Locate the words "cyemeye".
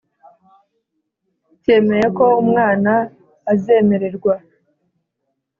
1.61-2.05